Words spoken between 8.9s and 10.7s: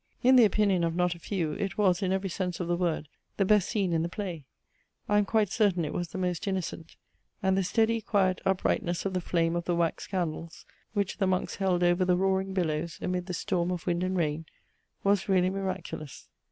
of the flame of the wax candles,